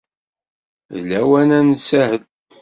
D 0.95 0.97
lawan 1.09 1.49
ad 1.59 1.63
nsahel. 1.71 2.23